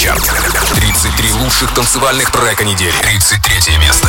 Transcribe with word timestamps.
Суперчарт. 0.00 0.32
33 0.76 1.32
лучших 1.32 1.74
танцевальных 1.74 2.30
трека 2.30 2.64
недели. 2.64 2.94
33 3.02 3.76
место. 3.76 4.08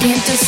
audientes 0.00 0.47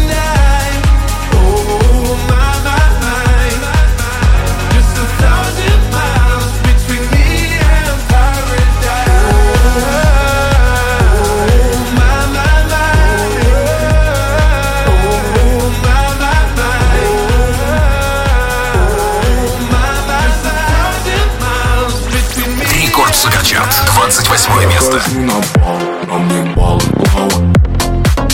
28 24.61 24.69
место. 24.69 24.99
Хожу 24.99 25.21
на 25.21 25.33
бал, 25.55 25.79
на 26.07 26.17
мне 26.19 26.55
баллы 26.55 26.81
плавают 26.81 27.57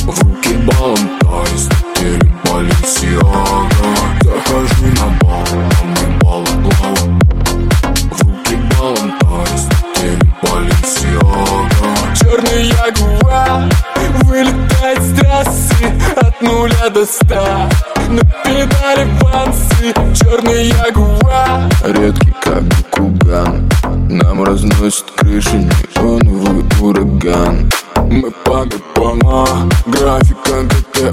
В 0.04 0.24
руки 0.24 0.54
балом 0.66 1.10
тайс, 1.22 1.70
теле 1.96 2.32
Баленсиага 2.44 3.90
Захожу 4.22 4.86
на 4.86 5.08
бал, 5.22 5.44
на 5.54 5.84
мне 5.86 6.08
баллы 6.20 6.48
плавают 6.64 7.24
В 8.12 8.22
руки 8.24 8.56
балом 8.78 9.12
тайс, 9.20 9.68
теле 9.96 10.20
Баленсиага 10.44 11.90
Черный 12.16 12.68
ягуар 12.68 13.64
вылетает 14.24 15.02
с 15.02 15.20
трассы 15.20 15.86
От 16.18 16.42
нуля 16.42 16.90
до 16.90 17.06
ста. 17.06 17.70
На 18.10 18.22
педали 18.44 19.08
панцы 19.22 19.94
Черный 20.14 20.68
ягуар 20.68 21.70
Редкий 21.86 22.34
как 22.42 22.64
Куган 22.92 23.67
Нам 24.24 24.44
разносит 24.44 25.06
крыши 25.16 25.58
неоновый 25.58 26.66
ураган. 26.82 27.70
Мы 28.10 28.32
по 28.44 28.66
ГПА, 28.66 29.46
графика 29.86 30.64
ГТА 30.64 31.12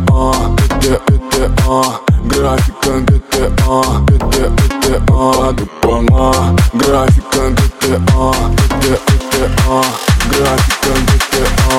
ГТ, 0.57 1.03
ГТА, 1.31 1.83
графика 2.25 3.01
ГТА 3.01 3.83
ГТ, 4.07 4.35
ГТА, 4.81 5.53
ГПА, 5.53 6.57
графика 6.73 7.51
ГТА 7.51 7.99
ГТ, 8.81 9.13
ГТА, 9.33 9.85
графика 10.31 10.93
ГТА 11.07 11.79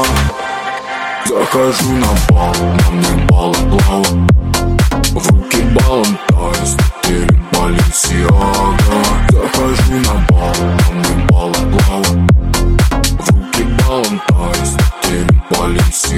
Захожу 1.26 1.92
на 1.94 2.12
бал, 2.30 2.54
на 2.54 2.92
мне 2.92 3.26
баллы 3.28 3.58
плавают 3.70 4.32
В 5.12 5.32
руки 5.32 5.62
балом 5.74 6.18
тайс, 6.28 6.78
теле 7.02 7.40
Баленсиага. 7.52 8.98
Захожу 9.32 9.94
на 9.94 10.26
бал, 10.30 10.35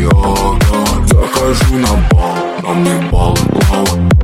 Баленсиага 0.07 1.05
Захожу 1.07 1.77
на 1.77 1.87
бал, 2.11 2.35
на 2.63 2.73
мне 2.73 3.09
баллы 3.11 4.16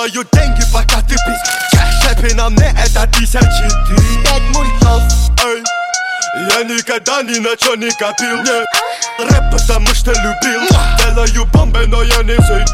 Делаю 0.00 0.26
деньги, 0.32 0.62
пока 0.72 1.02
ты 1.02 1.14
пись 1.14 2.00
Шепи 2.02 2.32
на 2.32 2.48
мне 2.48 2.74
это 2.82 3.06
тысячи. 3.08 3.38
Три 3.38 4.24
Пять 4.24 4.42
мультов, 4.54 5.02
эй. 5.44 5.62
Я 6.48 6.62
никогда 6.64 7.22
ни 7.22 7.38
на 7.38 7.54
чё 7.54 7.74
не 7.74 7.90
копил 7.90 8.38
Нет, 8.38 8.64
рэп 9.18 9.50
потому 9.52 9.88
что 9.88 10.12
любил. 10.12 10.62
Делаю 11.04 11.44
бомбы, 11.52 11.86
но 11.86 12.02
я 12.02 12.22
не 12.22 12.36
зайду 12.46 12.70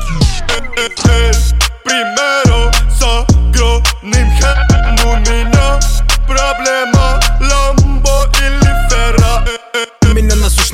Примеру 1.84 2.70
с 2.96 3.02
огромным 3.02 4.30
хэм 4.38 5.06
у 5.06 5.16
меня 5.16 5.80
Проблема 6.28 6.95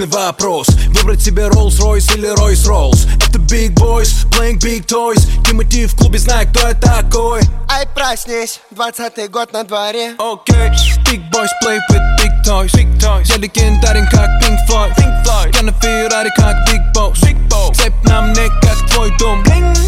насущный 0.03 0.07
вопрос. 0.07 0.69
Выбрать 0.89 1.23
себе 1.23 1.45
Rolls-Royce 1.45 2.17
или 2.17 2.29
Royce-Rolls. 2.35 3.09
Это 3.29 3.39
Big 3.39 3.75
Boys, 3.75 4.29
playing 4.31 4.59
Big 4.59 4.87
Toys. 4.87 5.21
Тимати 5.47 5.87
в 5.87 5.97
клубе, 5.97 6.19
знаю, 6.19 6.49
кто 6.49 6.69
я 6.69 6.75
такой. 6.75 7.41
Ай, 7.69 7.87
проснись, 7.95 8.61
двадцатый 8.71 9.29
год 9.29 9.53
на 9.53 9.65
дворе. 9.65 10.15
Окей 10.19 10.71
Big 11.05 11.23
Boys 11.31 11.49
play 11.63 11.79
with 11.91 12.03
Big 12.19 12.45
Toys. 12.45 12.73
Big 12.75 12.99
Toys. 12.99 13.25
Я 13.25 13.37
легендарен, 13.37 14.07
как 14.11 14.29
Pink 14.43 14.57
Floyd. 14.69 14.97
Pink 14.97 15.25
Floyd. 15.25 15.55
Я 15.55 15.63
на 15.63 15.73
Феррари, 15.73 16.31
как 16.37 16.57
Big 16.69 16.93
Boss. 16.95 17.15
Big 17.23 17.49
Boss. 17.49 17.75
Цепь 17.75 17.93
на 18.05 18.23
мне, 18.23 18.49
как 18.61 18.79
твой 18.91 19.17
дом. 19.19 19.45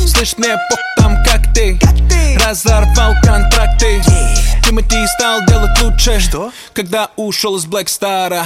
Слышь, 0.07 0.37
мне 0.39 0.57
пох 0.71 0.79
там, 0.97 1.23
как 1.25 1.53
ты. 1.55 1.79
Разорвал 2.45 3.15
контракты. 3.23 4.03
Тимати 4.65 5.07
стал 5.19 5.45
делать 5.47 5.79
лучше 5.83 6.21
Что? 6.21 6.53
Когда 6.73 7.11
ушел 7.17 7.57
из 7.57 7.67
Black 7.67 7.87
Star. 7.87 8.45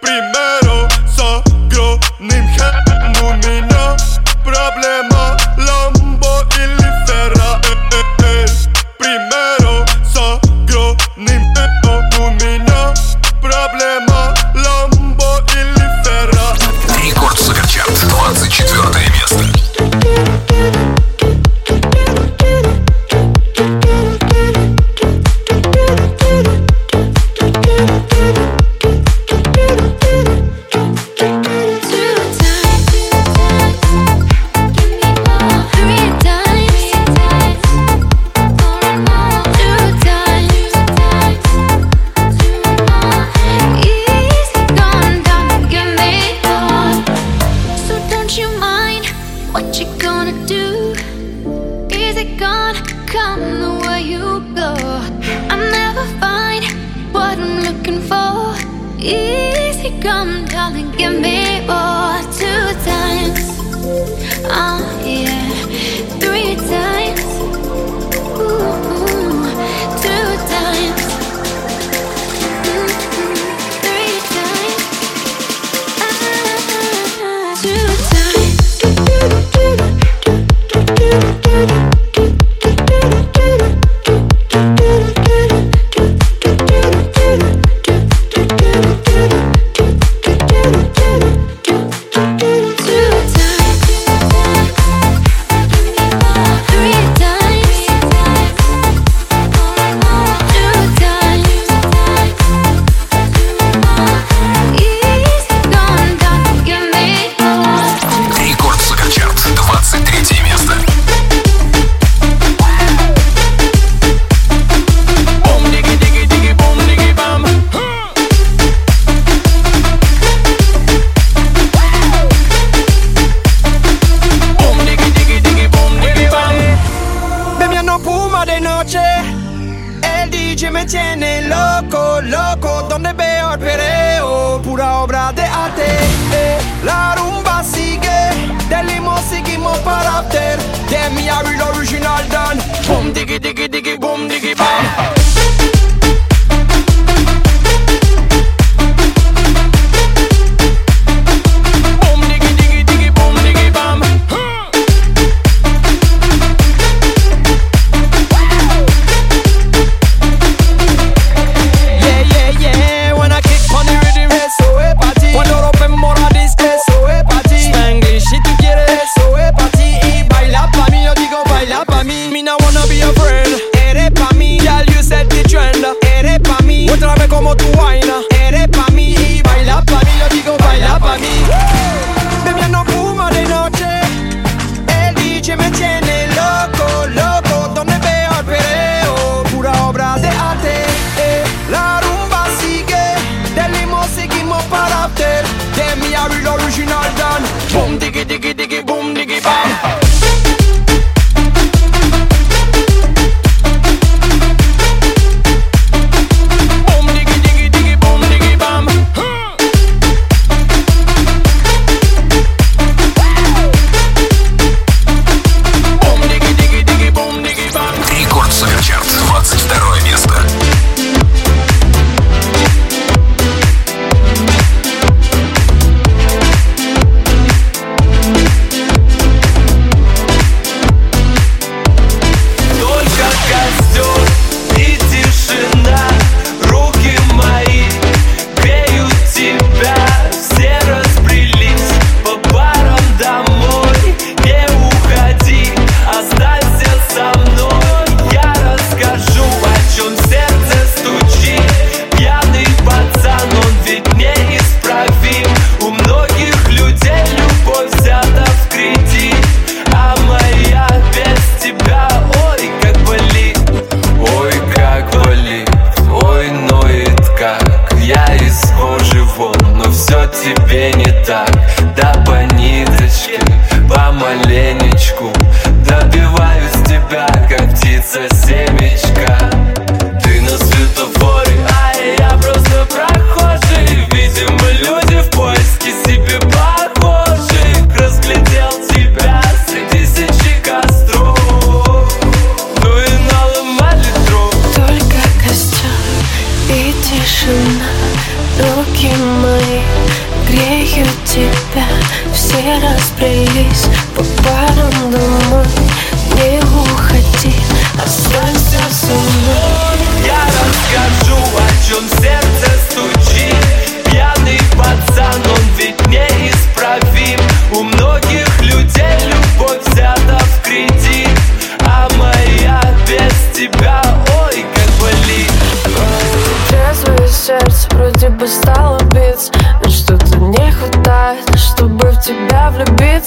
Примеру 0.00 0.59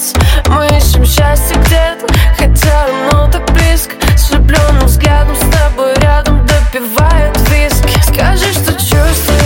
сердце 0.04 0.18
Мы 0.48 0.66
ищем 0.66 1.04
счастье 1.04 1.56
где-то 1.64 2.06
Хотя 2.36 2.86
оно 3.10 3.30
так 3.30 3.50
близко. 3.52 3.94
С 4.16 4.30
влюбленным 4.30 4.86
взглядом 4.86 5.36
с 5.36 5.56
тобой 5.56 5.94
рядом 6.00 6.46
Допивает 6.46 7.36
виски. 7.50 8.00
Скажи, 8.02 8.52
что 8.52 8.72
чувствуешь. 8.72 9.43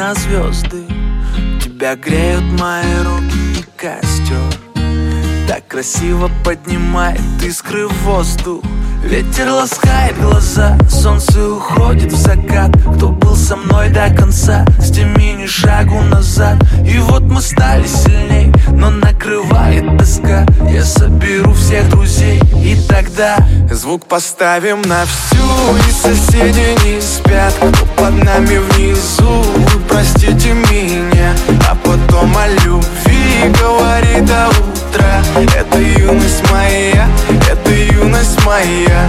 На 0.00 0.14
звезды. 0.14 0.86
Тебя 1.62 1.94
греют 1.94 2.44
мои 2.58 3.02
руки 3.04 3.39
красиво 5.70 6.28
поднимает 6.44 7.20
искры 7.44 7.86
в 7.86 7.92
воздух. 8.02 8.64
Ветер 9.04 9.50
ласкает 9.50 10.20
глаза, 10.20 10.76
солнце 10.90 11.48
уходит 11.48 12.12
в 12.12 12.16
закат. 12.16 12.72
Кто 12.96 13.10
был 13.10 13.36
со 13.36 13.54
мной 13.56 13.88
до 13.88 14.10
конца, 14.10 14.66
сними 14.80 15.32
ни 15.34 15.46
шагу 15.46 16.00
назад. 16.02 16.56
И 16.84 16.98
вот 16.98 17.22
мы 17.22 17.40
стали 17.40 17.86
сильней, 17.86 18.52
но 18.72 18.90
накрывает 18.90 19.96
тоска. 19.96 20.44
Я 20.68 20.84
соберу 20.84 21.52
всех 21.52 21.88
друзей 21.88 22.40
и 22.56 22.76
тогда 22.88 23.38
Звук 23.70 24.06
поставим 24.06 24.82
на 24.82 25.04
всю. 25.04 25.36
И 25.88 25.92
соседи 25.92 26.76
не 26.84 27.00
спят 27.00 27.54
Кто 27.54 27.86
под 27.96 28.24
нами 28.24 28.58
внизу, 28.58 29.44
простите 29.88 30.52
меня 30.52 31.34
А 31.68 31.74
потом 31.76 32.36
о 32.36 32.48
любви 32.48 33.52
говори 33.60 34.20
до 34.22 34.48
утра 34.48 34.79
Это 35.56 35.78
юность 35.78 36.50
моя, 36.50 37.08
это 37.50 37.70
юность 37.70 38.44
моя 38.44 39.08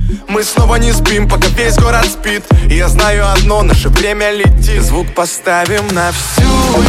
мы 0.27 0.43
снова 0.43 0.75
не 0.75 0.91
спим, 0.93 1.27
пока 1.27 1.47
весь 1.49 1.77
город 1.77 2.05
спит. 2.05 2.43
И 2.69 2.75
я 2.75 2.87
знаю 2.87 3.29
одно, 3.31 3.63
наше 3.63 3.89
время 3.89 4.31
летит. 4.31 4.81
Звук 4.81 5.07
поставим 5.13 5.87
на 5.93 6.11
всю 6.11 6.41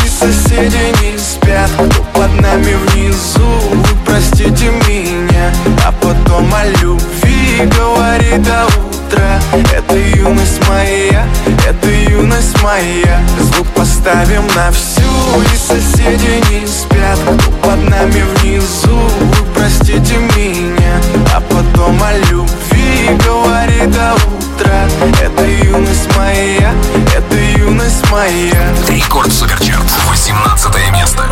И 0.05 0.09
соседи 0.09 0.95
не 1.03 1.19
спят. 1.19 1.71
Кто 1.77 2.03
под 2.15 2.41
нами 2.41 2.75
внизу 2.87 3.47
Вы 3.73 3.97
простите 4.07 4.71
меня. 4.89 5.53
А 5.87 5.93
потом 5.93 6.53
о 6.55 6.65
любви 6.65 7.71
говори 7.77 8.39
до 8.39 8.67
утра 8.67 9.41
Это 9.75 9.97
юность 9.97 10.67
моя 10.69 11.27
Это 11.69 11.91
юность 11.91 12.63
моя. 12.63 13.21
Звук 13.41 13.67
поставим 13.69 14.47
на 14.55 14.71
всю 14.71 15.03
И 15.53 15.57
соседи 15.57 16.43
не 16.51 16.67
спят. 16.67 17.19
Кто 17.25 17.51
под 17.69 17.89
нами 17.89 18.25
внизу 18.37 18.97
Вы 19.21 19.45
простите 19.55 20.17
меня. 20.37 21.01
А 21.35 21.41
потом 21.41 22.03
о 22.03 22.13
любви 22.31 22.72
говори 23.25 23.87
до 23.87 24.15
утра 24.15 24.89
Это 25.23 25.45
юность 25.45 26.09
моя, 26.17 26.73
это 27.15 27.35
юность 27.59 28.11
моя. 28.11 28.75
Рекорд 28.89 29.33
Суперчарт, 29.33 29.85
18 30.11 30.93
место. 30.93 31.23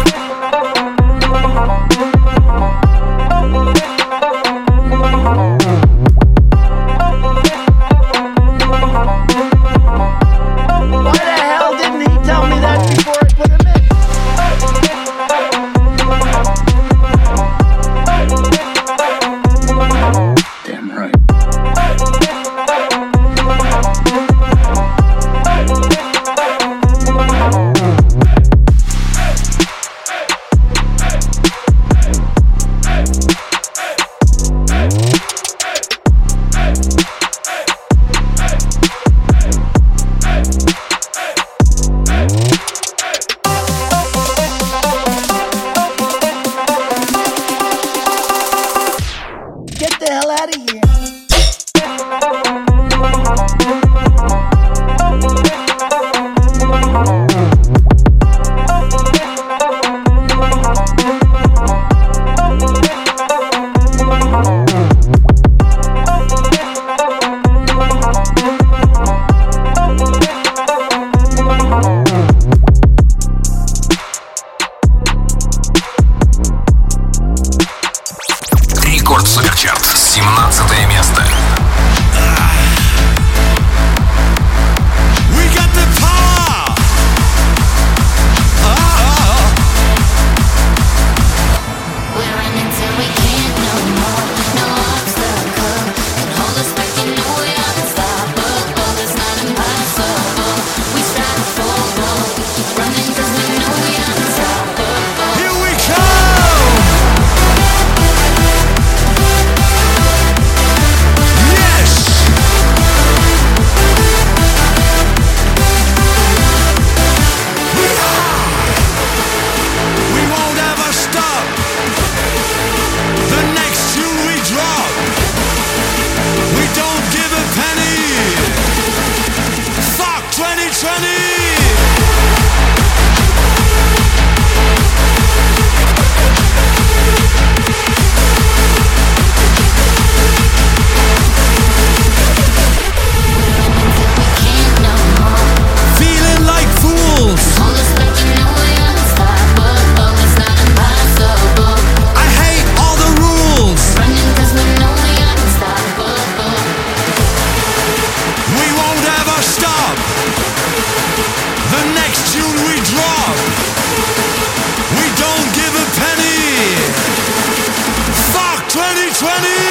20. 169.39 169.70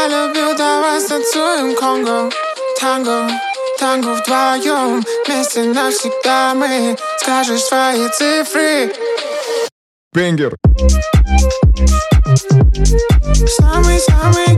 Я 0.00 0.08
люблю, 0.08 0.56
давай 0.56 0.98
станцуем 0.98 1.74
конго 1.74 2.30
Танго, 2.80 3.28
танго 3.78 4.14
вдвоем 4.14 5.04
Вместе 5.26 5.62
навсегда 5.64 6.54
мы 6.54 6.96
Скажешь 7.18 7.64
свои 7.64 8.08
цифры 8.08 8.94
Бенгер 10.14 10.56
Самый-самый 13.58 14.50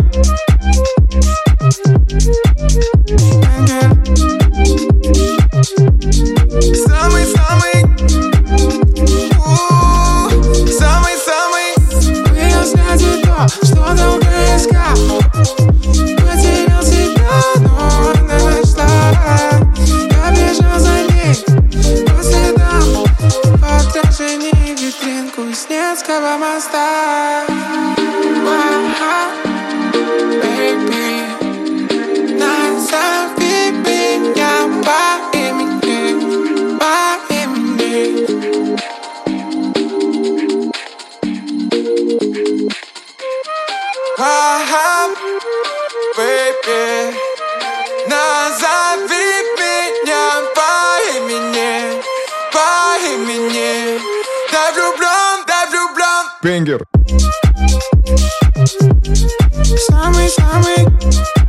Ага, 44.25 45.11
baby 46.17 47.13
Назови 48.07 49.29
меня 49.59 50.27
по 50.55 50.71
имени 51.17 52.01
По 52.53 53.05
имени. 53.05 54.01
Да 54.53 54.71
влюблен, 54.71 55.45
да 55.49 55.67
влюблен 55.69 56.25
Бенгер 56.41 56.87
Самый-самый. 59.91 61.42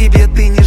Тебе, 0.00 0.26
ты 0.28 0.48
не 0.48 0.59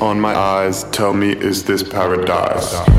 on 0.00 0.20
my 0.20 0.34
eyes 0.36 0.84
tell 0.84 1.12
me, 1.12 1.30
is 1.30 1.64
this 1.64 1.82
paradise? 1.82 2.95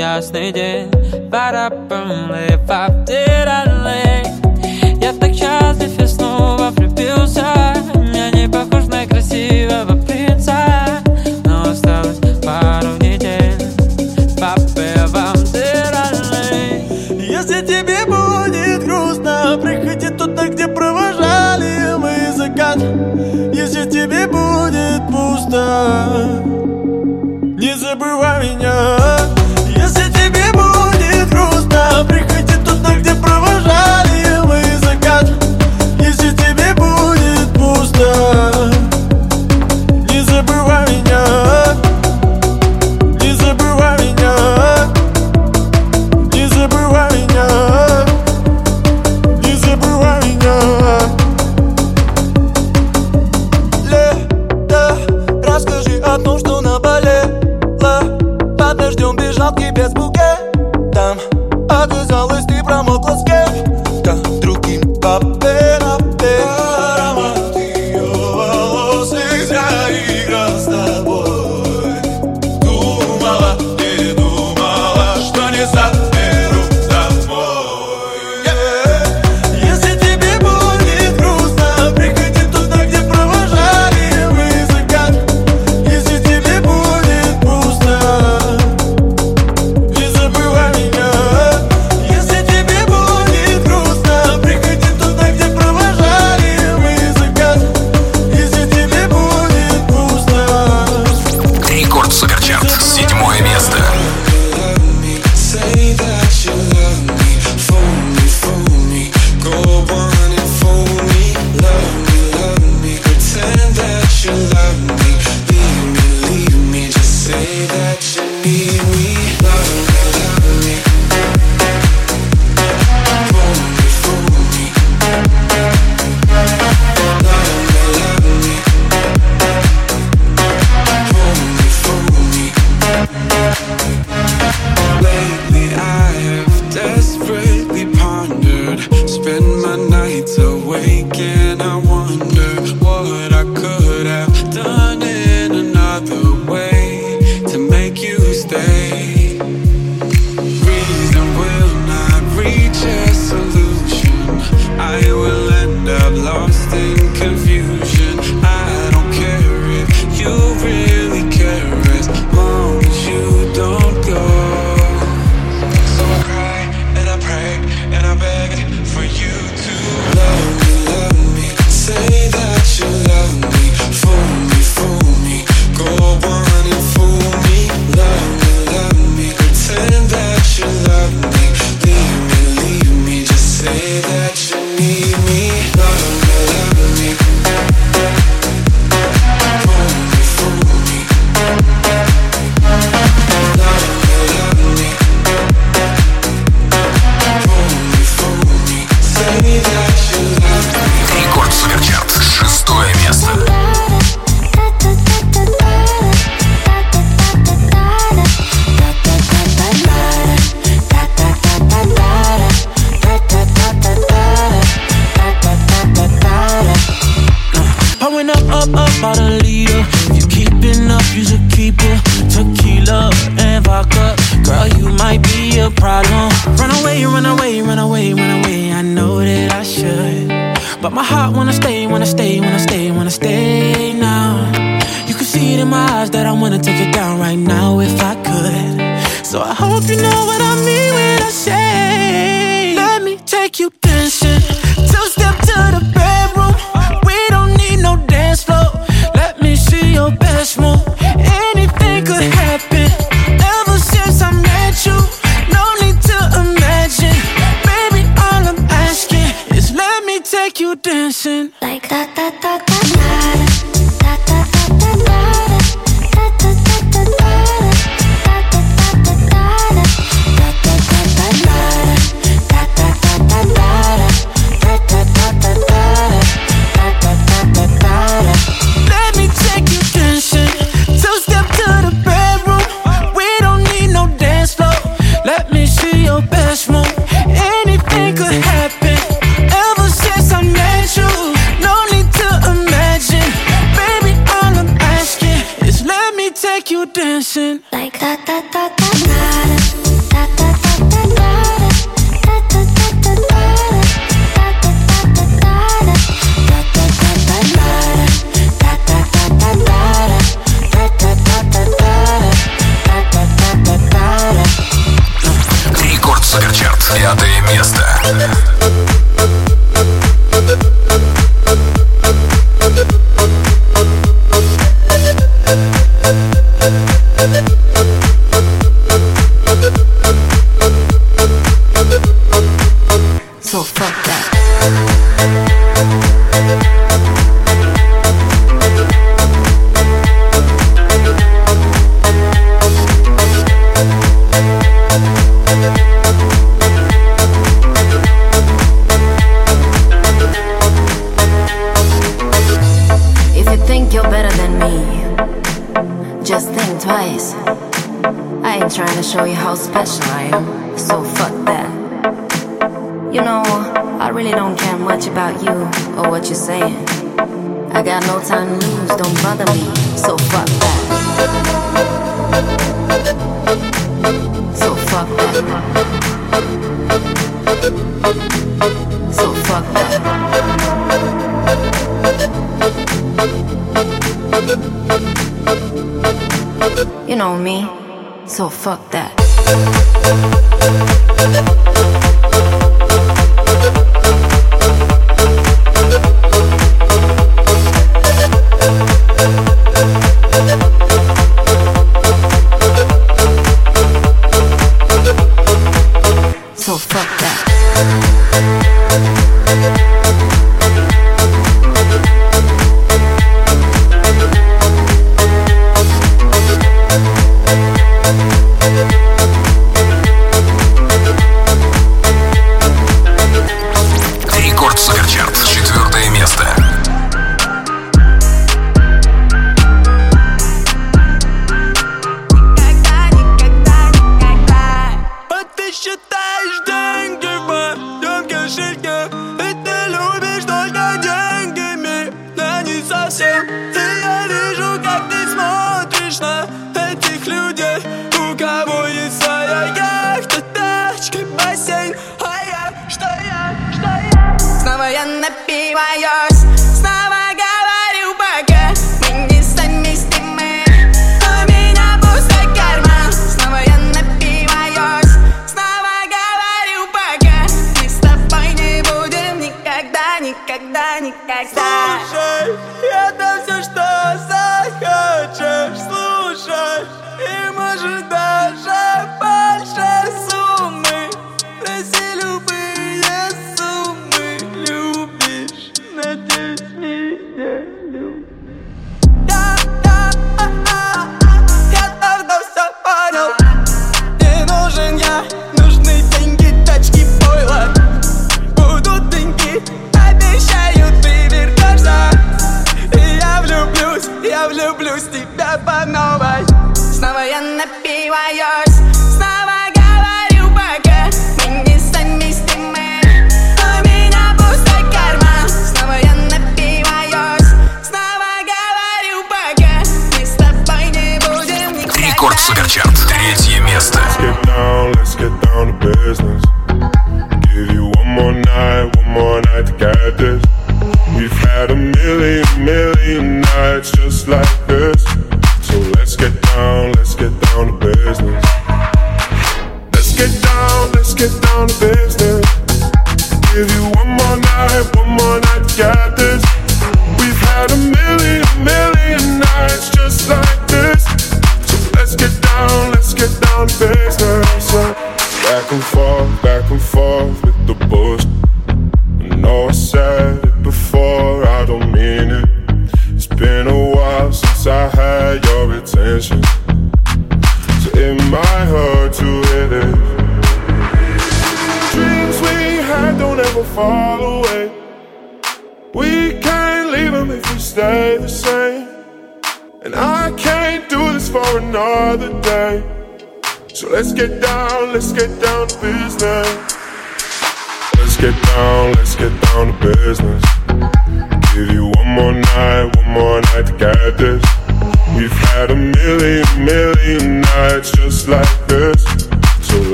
ясный 0.00 0.50
день 0.50 0.90
Пора 1.30 1.68
помывать 1.68 2.99